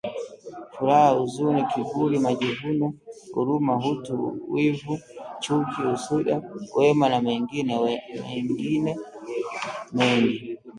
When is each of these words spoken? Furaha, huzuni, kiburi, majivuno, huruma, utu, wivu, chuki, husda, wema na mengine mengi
Furaha, 0.73 1.09
huzuni, 1.17 1.61
kiburi, 1.71 2.17
majivuno, 2.25 2.87
huruma, 3.33 3.73
utu, 3.91 4.15
wivu, 4.53 4.95
chuki, 5.43 5.81
husda, 5.89 6.35
wema 6.77 7.05
na 7.13 7.19
mengine 7.27 7.73
mengi 9.97 10.39